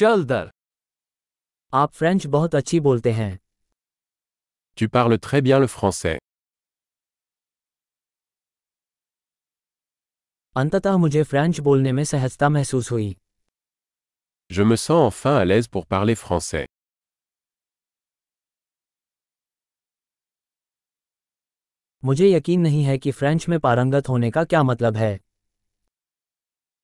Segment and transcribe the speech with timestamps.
[0.00, 0.50] चल दर
[1.72, 3.38] आप फ्रेंच बहुत अच्छी बोलते हैं
[4.78, 6.14] Tu parles très bien le français.
[10.56, 13.16] अंततः मुझे फ्रेंच बोलने में सहजता महसूस हुई
[14.50, 16.66] Je me sens enfin à l'aise pour parler français.
[22.04, 25.18] मुझे यकीन नहीं है कि फ्रेंच में पारंगत होने का क्या मतलब है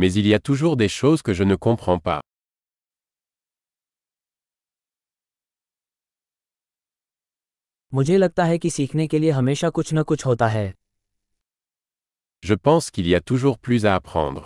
[0.00, 2.20] Mais il y a toujours des choses que je ne comprends pas.
[7.94, 10.72] मुझे लगता है कि सीखने के लिए हमेशा कुछ न कुछ होता है
[12.42, 14.44] Je pense qu'il y a toujours plus à apprendre.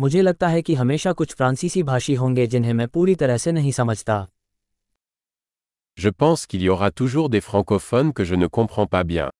[0.00, 3.72] मुझे लगता है कि हमेशा कुछ फ्रांसीसी भाषी होंगे जिन्हें मैं पूरी तरह से नहीं
[3.72, 4.26] समझता
[5.98, 9.30] Je pense qu'il y aura toujours des francophones que je ne comprends pas bien.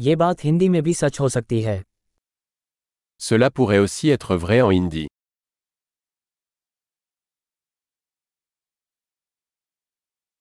[0.00, 1.82] ये बात हिंदी में भी सच हो सकती है
[3.20, 5.06] Cela pourrait aussi être vrai en hindi.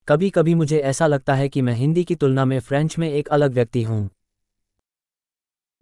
[0.08, 3.28] कभी कभी मुझे ऐसा लगता है कि मैं हिंदी की तुलना में फ्रेंच में एक
[3.28, 4.10] अलग व्यक्ति हूँ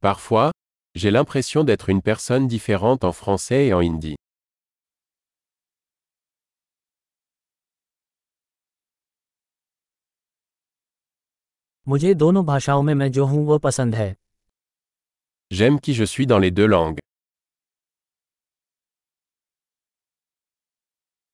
[0.04, 0.52] Parfois,
[0.96, 4.16] j'ai l'impression d'être une personne différente en français et en hindi.
[11.88, 14.16] मुझे दोनों भाषाओं में मैं जो हूँ वो पसंद है
[15.52, 16.98] J'aime qui je suis dans les deux langues.